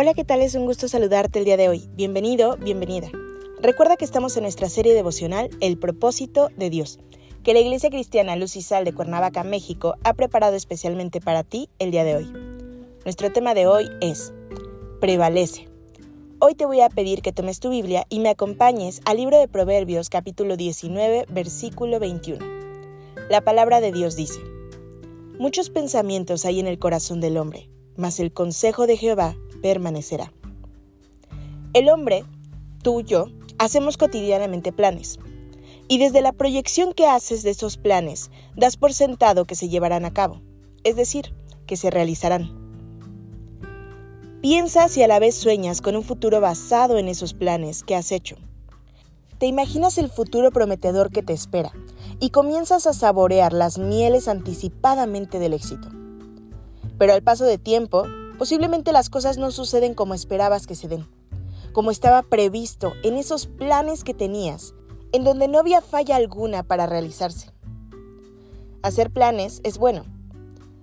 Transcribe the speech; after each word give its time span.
Hola, 0.00 0.14
¿qué 0.14 0.22
tal? 0.22 0.42
Es 0.42 0.54
un 0.54 0.64
gusto 0.64 0.86
saludarte 0.86 1.40
el 1.40 1.44
día 1.44 1.56
de 1.56 1.68
hoy. 1.68 1.90
Bienvenido, 1.96 2.56
bienvenida. 2.56 3.10
Recuerda 3.60 3.96
que 3.96 4.04
estamos 4.04 4.36
en 4.36 4.44
nuestra 4.44 4.68
serie 4.68 4.94
devocional 4.94 5.50
El 5.60 5.76
propósito 5.76 6.50
de 6.56 6.70
Dios, 6.70 7.00
que 7.42 7.52
la 7.52 7.58
Iglesia 7.58 7.90
Cristiana 7.90 8.36
Luz 8.36 8.54
y 8.54 8.62
Sal 8.62 8.84
de 8.84 8.94
Cuernavaca, 8.94 9.42
México, 9.42 9.96
ha 10.04 10.14
preparado 10.14 10.54
especialmente 10.54 11.20
para 11.20 11.42
ti 11.42 11.68
el 11.80 11.90
día 11.90 12.04
de 12.04 12.14
hoy. 12.14 12.32
Nuestro 13.04 13.32
tema 13.32 13.54
de 13.54 13.66
hoy 13.66 13.90
es 14.00 14.32
Prevalece. 15.00 15.68
Hoy 16.38 16.54
te 16.54 16.64
voy 16.64 16.80
a 16.80 16.90
pedir 16.90 17.20
que 17.20 17.32
tomes 17.32 17.58
tu 17.58 17.68
Biblia 17.68 18.06
y 18.08 18.20
me 18.20 18.28
acompañes 18.28 19.00
al 19.04 19.16
libro 19.16 19.36
de 19.36 19.48
Proverbios 19.48 20.10
capítulo 20.10 20.56
19, 20.56 21.26
versículo 21.28 21.98
21. 21.98 22.38
La 23.28 23.40
palabra 23.40 23.80
de 23.80 23.90
Dios 23.90 24.14
dice, 24.14 24.38
Muchos 25.40 25.70
pensamientos 25.70 26.44
hay 26.44 26.60
en 26.60 26.68
el 26.68 26.78
corazón 26.78 27.20
del 27.20 27.36
hombre, 27.36 27.68
mas 27.98 28.20
el 28.20 28.32
consejo 28.32 28.86
de 28.86 28.96
Jehová 28.96 29.36
permanecerá. 29.60 30.32
El 31.74 31.90
hombre, 31.90 32.24
tú 32.82 33.00
y 33.00 33.04
yo, 33.04 33.26
hacemos 33.58 33.98
cotidianamente 33.98 34.72
planes. 34.72 35.18
Y 35.88 35.98
desde 35.98 36.22
la 36.22 36.32
proyección 36.32 36.92
que 36.94 37.06
haces 37.06 37.42
de 37.42 37.50
esos 37.50 37.76
planes, 37.76 38.30
das 38.56 38.76
por 38.76 38.94
sentado 38.94 39.44
que 39.44 39.56
se 39.56 39.68
llevarán 39.68 40.04
a 40.04 40.12
cabo, 40.12 40.40
es 40.84 40.96
decir, 40.96 41.34
que 41.66 41.76
se 41.76 41.90
realizarán. 41.90 42.56
Piensas 44.40 44.96
y 44.96 45.02
a 45.02 45.08
la 45.08 45.18
vez 45.18 45.34
sueñas 45.34 45.80
con 45.80 45.96
un 45.96 46.04
futuro 46.04 46.40
basado 46.40 46.98
en 46.98 47.08
esos 47.08 47.34
planes 47.34 47.82
que 47.82 47.96
has 47.96 48.12
hecho. 48.12 48.36
Te 49.38 49.46
imaginas 49.46 49.98
el 49.98 50.08
futuro 50.08 50.52
prometedor 50.52 51.10
que 51.10 51.22
te 51.22 51.32
espera 51.32 51.72
y 52.20 52.30
comienzas 52.30 52.86
a 52.86 52.92
saborear 52.92 53.52
las 53.52 53.78
mieles 53.78 54.28
anticipadamente 54.28 55.40
del 55.40 55.54
éxito. 55.54 55.97
Pero 56.98 57.12
al 57.12 57.22
paso 57.22 57.44
de 57.44 57.58
tiempo, 57.58 58.04
Posiblemente 58.38 58.92
las 58.92 59.10
cosas 59.10 59.36
no 59.36 59.50
suceden 59.50 59.94
como 59.94 60.14
esperabas 60.14 60.68
que 60.68 60.76
se 60.76 60.86
den, 60.86 61.08
como 61.72 61.90
estaba 61.90 62.22
previsto 62.22 62.92
en 63.02 63.16
esos 63.16 63.46
planes 63.46 64.04
que 64.04 64.14
tenías, 64.14 64.74
en 65.10 65.24
donde 65.24 65.48
no 65.48 65.58
había 65.58 65.80
falla 65.80 66.14
alguna 66.14 66.62
para 66.62 66.86
realizarse. 66.86 67.50
Hacer 68.80 69.10
planes 69.10 69.60
es 69.64 69.76
bueno. 69.76 70.04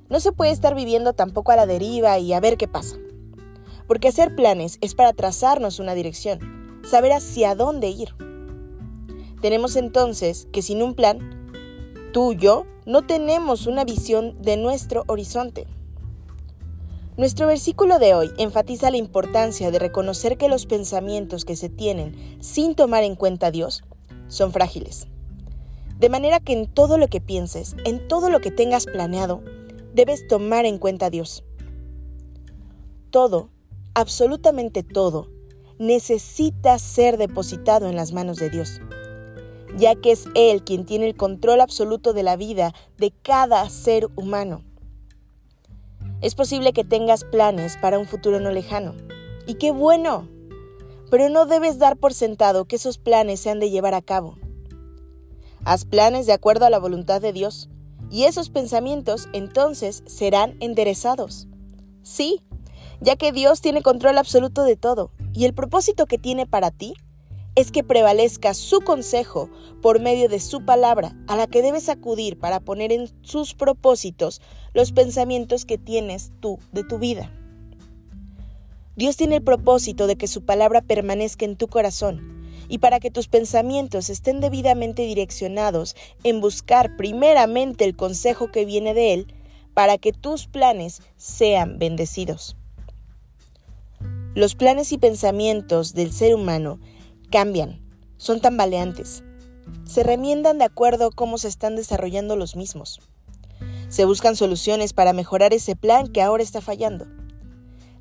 No 0.10 0.20
se 0.20 0.34
puede 0.34 0.52
estar 0.52 0.76
viviendo 0.76 1.14
tampoco 1.14 1.54
a 1.54 1.56
la 1.56 1.66
deriva 1.66 2.20
y 2.20 2.34
a 2.34 2.42
ver 2.42 2.58
qué 2.58 2.68
pasa. 2.68 2.98
Porque 3.88 4.10
hacer 4.10 4.36
planes 4.36 4.78
es 4.82 4.96
para 4.96 5.14
trazarnos 5.14 5.80
una 5.80 5.94
dirección, 5.94 6.82
saber 6.84 7.14
hacia 7.14 7.56
dónde 7.56 7.88
ir. 7.88 8.10
Tenemos 9.42 9.78
entonces 9.78 10.50
que 10.52 10.62
sin 10.62 10.84
un 10.84 10.94
plan, 10.94 11.54
tú 12.12 12.34
y 12.34 12.38
yo 12.38 12.66
no 12.86 13.08
tenemos 13.08 13.66
una 13.66 13.86
visión 13.86 14.42
de 14.42 14.58
nuestro 14.58 15.06
horizonte. 15.08 15.68
Nuestro 17.18 17.48
versículo 17.48 17.98
de 17.98 18.14
hoy 18.14 18.32
enfatiza 18.38 18.92
la 18.92 18.98
importancia 18.98 19.72
de 19.72 19.80
reconocer 19.80 20.38
que 20.38 20.50
los 20.50 20.66
pensamientos 20.66 21.46
que 21.46 21.56
se 21.56 21.70
tienen 21.70 22.38
sin 22.42 22.76
tomar 22.76 23.06
en 23.06 23.16
cuenta 23.16 23.48
a 23.48 23.52
Dios 23.52 23.86
son 24.28 24.52
frágiles. 24.52 25.08
De 25.98 26.10
manera 26.10 26.42
que 26.42 26.52
en 26.52 26.68
todo 26.68 26.98
lo 26.98 27.08
que 27.08 27.22
pienses, 27.22 27.78
en 27.86 28.06
todo 28.10 28.30
lo 28.30 28.42
que 28.42 28.52
tengas 28.52 28.86
planeado, 28.86 29.42
debes 29.94 30.28
tomar 30.28 30.66
en 30.66 30.78
cuenta 30.78 31.06
a 31.06 31.10
Dios. 31.10 31.46
Todo, 33.12 33.50
absolutamente 33.94 34.84
todo, 34.84 35.30
necesita 35.80 36.78
ser 36.80 37.18
depositado 37.18 37.88
en 37.88 37.96
las 37.96 38.12
manos 38.12 38.40
de 38.40 38.50
Dios, 38.50 38.82
ya 39.78 39.96
que 39.96 40.12
es 40.12 40.26
Él 40.36 40.66
quien 40.66 40.86
tiene 40.86 41.08
el 41.08 41.16
control 41.16 41.62
absoluto 41.62 42.12
de 42.12 42.24
la 42.24 42.36
vida 42.36 42.74
de 42.98 43.14
cada 43.24 43.70
ser 43.70 44.10
humano. 44.18 44.66
Es 46.22 46.36
posible 46.36 46.74
que 46.74 46.84
tengas 46.84 47.24
planes 47.24 47.78
para 47.78 48.00
un 48.00 48.08
futuro 48.08 48.40
no 48.40 48.52
lejano. 48.52 48.96
Y 49.46 49.56
qué 49.56 49.72
bueno. 49.72 50.28
Pero 51.12 51.30
no 51.30 51.46
debes 51.46 51.78
dar 51.78 51.98
por 51.98 52.14
sentado 52.14 52.66
que 52.66 52.78
esos 52.78 52.98
planes 52.98 53.40
se 53.40 53.50
han 53.50 53.60
de 53.60 53.70
llevar 53.70 53.94
a 53.94 54.02
cabo. 54.02 54.38
Haz 55.64 55.86
planes 55.86 56.26
de 56.26 56.34
acuerdo 56.34 56.66
a 56.66 56.70
la 56.70 56.80
voluntad 56.80 57.22
de 57.22 57.34
Dios 57.34 57.70
y 58.10 58.24
esos 58.24 58.50
pensamientos 58.50 59.30
entonces 59.34 60.04
serán 60.06 60.56
enderezados. 60.60 61.48
Sí, 62.04 62.44
ya 63.02 63.16
que 63.16 63.32
Dios 63.32 63.62
tiene 63.62 63.82
control 63.82 64.18
absoluto 64.18 64.64
de 64.64 64.78
todo 64.78 65.12
y 65.34 65.46
el 65.46 65.54
propósito 65.54 66.06
que 66.06 66.18
tiene 66.18 66.46
para 66.46 66.72
ti 66.72 66.94
es 67.56 67.72
que 67.72 67.84
prevalezca 67.84 68.54
su 68.54 68.82
consejo 68.82 69.50
por 69.82 70.02
medio 70.02 70.28
de 70.28 70.40
su 70.40 70.66
palabra, 70.66 71.16
a 71.28 71.36
la 71.36 71.48
que 71.48 71.62
debes 71.62 71.90
acudir 71.90 72.38
para 72.38 72.60
poner 72.60 72.92
en 72.92 73.10
sus 73.22 73.54
propósitos 73.54 74.42
los 74.74 74.92
pensamientos 74.92 75.66
que 75.66 75.78
tienes 75.78 76.32
tú 76.42 76.60
de 76.74 76.84
tu 76.84 77.00
vida. 77.00 77.32
Dios 78.98 79.18
tiene 79.18 79.38
el 79.38 79.44
propósito 79.44 80.08
de 80.08 80.16
que 80.16 80.28
su 80.28 80.46
palabra 80.46 80.82
permanezca 80.82 81.46
en 81.46 81.56
tu 81.56 81.68
corazón 81.68 82.46
y 82.68 82.80
para 82.80 83.00
que 83.00 83.12
tus 83.12 83.28
pensamientos 83.28 84.10
estén 84.10 84.40
debidamente 84.40 85.04
direccionados 85.04 85.96
en 86.24 86.42
buscar 86.42 86.96
primeramente 86.98 87.86
el 87.86 87.96
consejo 87.96 88.52
que 88.52 88.66
viene 88.66 88.94
de 88.94 89.14
Él 89.14 89.34
para 89.74 89.98
que 89.98 90.14
tus 90.14 90.48
planes 90.48 91.02
sean 91.18 91.78
bendecidos. 91.78 92.56
Los 94.34 94.56
planes 94.56 94.92
y 94.92 94.98
pensamientos 94.98 95.94
del 95.94 96.12
ser 96.12 96.34
humano 96.36 96.80
cambian, 97.36 97.82
son 98.16 98.40
tambaleantes. 98.40 99.22
Se 99.84 100.04
remiendan 100.04 100.58
de 100.58 100.64
acuerdo 100.64 101.08
a 101.08 101.12
cómo 101.12 101.38
se 101.38 101.50
están 101.50 101.76
desarrollando 101.76 102.38
los 102.38 102.56
mismos. 102.56 103.02
Se 103.90 104.06
buscan 104.06 104.38
soluciones 104.38 104.94
para 104.94 105.12
mejorar 105.12 105.54
ese 105.54 105.76
plan 105.76 106.08
que 106.08 106.22
ahora 106.22 106.44
está 106.44 106.62
fallando. 106.62 107.08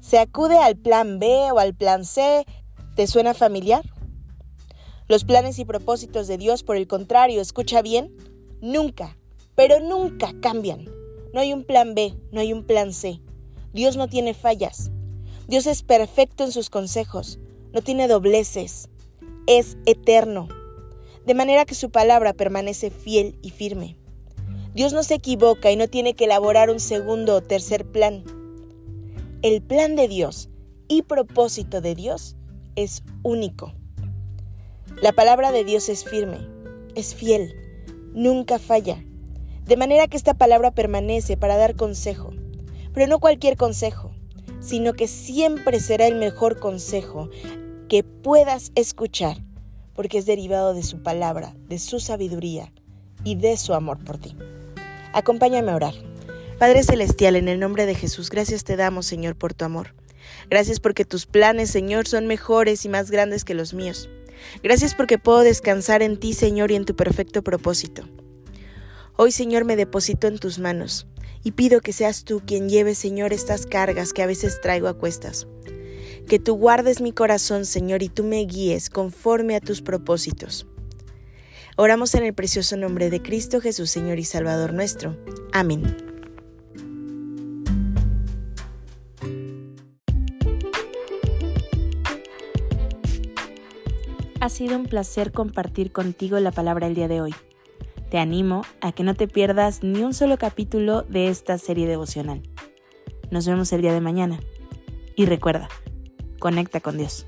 Se 0.00 0.20
acude 0.20 0.58
al 0.58 0.76
plan 0.76 1.18
B 1.18 1.50
o 1.50 1.58
al 1.58 1.74
plan 1.74 2.04
C. 2.04 2.46
¿Te 2.94 3.08
suena 3.08 3.34
familiar? 3.34 3.82
Los 5.08 5.24
planes 5.24 5.58
y 5.58 5.64
propósitos 5.64 6.28
de 6.28 6.38
Dios, 6.38 6.62
por 6.62 6.76
el 6.76 6.86
contrario, 6.86 7.40
escucha 7.40 7.82
bien, 7.82 8.16
nunca, 8.60 9.18
pero 9.56 9.80
nunca 9.80 10.32
cambian. 10.40 10.84
No 11.32 11.40
hay 11.40 11.52
un 11.52 11.64
plan 11.64 11.96
B, 11.96 12.14
no 12.30 12.38
hay 12.38 12.52
un 12.52 12.64
plan 12.64 12.92
C. 12.92 13.20
Dios 13.72 13.96
no 13.96 14.06
tiene 14.06 14.32
fallas. 14.32 14.92
Dios 15.48 15.66
es 15.66 15.82
perfecto 15.82 16.44
en 16.44 16.52
sus 16.52 16.70
consejos, 16.70 17.40
no 17.72 17.82
tiene 17.82 18.06
dobleces 18.06 18.90
es 19.46 19.76
eterno, 19.86 20.48
de 21.26 21.34
manera 21.34 21.64
que 21.64 21.74
su 21.74 21.90
palabra 21.90 22.32
permanece 22.32 22.90
fiel 22.90 23.38
y 23.42 23.50
firme. 23.50 23.96
Dios 24.74 24.92
no 24.92 25.02
se 25.02 25.14
equivoca 25.14 25.70
y 25.70 25.76
no 25.76 25.88
tiene 25.88 26.14
que 26.14 26.24
elaborar 26.24 26.70
un 26.70 26.80
segundo 26.80 27.36
o 27.36 27.42
tercer 27.42 27.84
plan. 27.84 28.24
El 29.42 29.62
plan 29.62 29.94
de 29.96 30.08
Dios 30.08 30.48
y 30.88 31.02
propósito 31.02 31.80
de 31.80 31.94
Dios 31.94 32.36
es 32.74 33.02
único. 33.22 33.72
La 35.00 35.12
palabra 35.12 35.52
de 35.52 35.64
Dios 35.64 35.88
es 35.88 36.04
firme, 36.04 36.38
es 36.94 37.14
fiel, 37.14 37.54
nunca 38.14 38.58
falla. 38.58 39.04
De 39.64 39.76
manera 39.76 40.06
que 40.08 40.16
esta 40.16 40.34
palabra 40.34 40.72
permanece 40.72 41.36
para 41.36 41.56
dar 41.56 41.76
consejo, 41.76 42.32
pero 42.92 43.06
no 43.06 43.18
cualquier 43.18 43.56
consejo, 43.56 44.12
sino 44.60 44.94
que 44.94 45.08
siempre 45.08 45.80
será 45.80 46.06
el 46.06 46.16
mejor 46.16 46.58
consejo 46.58 47.28
que 47.88 48.02
puedas 48.02 48.72
escuchar, 48.74 49.38
porque 49.94 50.18
es 50.18 50.26
derivado 50.26 50.74
de 50.74 50.82
su 50.82 51.02
palabra, 51.02 51.54
de 51.68 51.78
su 51.78 52.00
sabiduría 52.00 52.72
y 53.24 53.36
de 53.36 53.56
su 53.56 53.74
amor 53.74 54.02
por 54.04 54.18
ti. 54.18 54.36
Acompáñame 55.12 55.70
a 55.70 55.76
orar. 55.76 55.94
Padre 56.58 56.82
Celestial, 56.82 57.36
en 57.36 57.48
el 57.48 57.60
nombre 57.60 57.86
de 57.86 57.94
Jesús, 57.94 58.30
gracias 58.30 58.64
te 58.64 58.76
damos, 58.76 59.06
Señor, 59.06 59.36
por 59.36 59.54
tu 59.54 59.64
amor. 59.64 59.94
Gracias 60.50 60.80
porque 60.80 61.04
tus 61.04 61.26
planes, 61.26 61.70
Señor, 61.70 62.06
son 62.06 62.26
mejores 62.26 62.84
y 62.84 62.88
más 62.88 63.10
grandes 63.10 63.44
que 63.44 63.54
los 63.54 63.74
míos. 63.74 64.08
Gracias 64.62 64.94
porque 64.94 65.18
puedo 65.18 65.40
descansar 65.40 66.02
en 66.02 66.18
ti, 66.18 66.34
Señor, 66.34 66.70
y 66.70 66.76
en 66.76 66.84
tu 66.84 66.96
perfecto 66.96 67.42
propósito. 67.42 68.02
Hoy, 69.16 69.32
Señor, 69.32 69.64
me 69.64 69.76
deposito 69.76 70.26
en 70.26 70.38
tus 70.38 70.58
manos 70.58 71.06
y 71.44 71.52
pido 71.52 71.80
que 71.80 71.92
seas 71.92 72.24
tú 72.24 72.42
quien 72.44 72.68
lleve, 72.68 72.94
Señor, 72.94 73.32
estas 73.32 73.66
cargas 73.66 74.12
que 74.12 74.22
a 74.22 74.26
veces 74.26 74.60
traigo 74.60 74.88
a 74.88 74.94
cuestas 74.94 75.46
que 76.28 76.38
tú 76.38 76.54
guardes 76.54 77.00
mi 77.00 77.12
corazón, 77.12 77.66
Señor, 77.66 78.02
y 78.02 78.08
tú 78.08 78.24
me 78.24 78.44
guíes 78.44 78.90
conforme 78.90 79.56
a 79.56 79.60
tus 79.60 79.82
propósitos. 79.82 80.66
Oramos 81.76 82.14
en 82.14 82.24
el 82.24 82.34
precioso 82.34 82.76
nombre 82.76 83.10
de 83.10 83.20
Cristo 83.20 83.60
Jesús, 83.60 83.90
Señor 83.90 84.18
y 84.18 84.24
Salvador 84.24 84.72
nuestro. 84.72 85.16
Amén. 85.52 85.82
Ha 94.40 94.48
sido 94.50 94.76
un 94.76 94.84
placer 94.84 95.32
compartir 95.32 95.90
contigo 95.90 96.38
la 96.38 96.52
palabra 96.52 96.86
el 96.86 96.94
día 96.94 97.08
de 97.08 97.22
hoy. 97.22 97.34
Te 98.10 98.18
animo 98.18 98.62
a 98.80 98.92
que 98.92 99.02
no 99.02 99.14
te 99.14 99.26
pierdas 99.26 99.82
ni 99.82 100.02
un 100.02 100.12
solo 100.12 100.36
capítulo 100.36 101.02
de 101.02 101.28
esta 101.28 101.58
serie 101.58 101.88
devocional. 101.88 102.42
Nos 103.30 103.46
vemos 103.46 103.72
el 103.72 103.80
día 103.80 103.94
de 103.94 104.00
mañana. 104.00 104.38
Y 105.16 105.26
recuerda, 105.26 105.68
conecta 106.44 106.80
con 106.80 106.98
Dios. 106.98 107.24